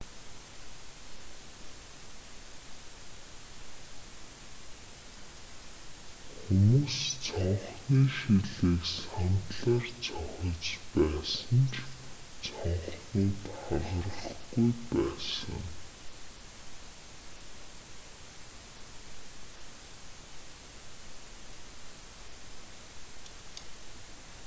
хүмүүс 6.43 6.97
цонхны 7.25 7.99
шилийг 8.17 8.47
сандлаар 8.91 9.85
цохиж 10.05 10.65
байсан 10.95 11.61
ч 11.73 11.75
цонхнууд 12.45 13.35
хагарахгүй 13.63 14.67
байсан 14.91 15.63